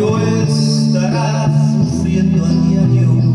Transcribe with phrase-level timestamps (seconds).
[0.00, 1.46] yo estará
[1.76, 3.29] sufriendo a diario.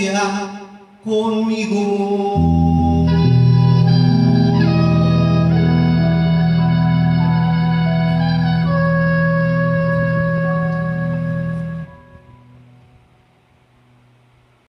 [0.00, 0.48] Baila
[1.04, 2.69] conmigo.